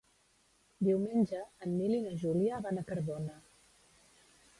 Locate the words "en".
1.65-1.75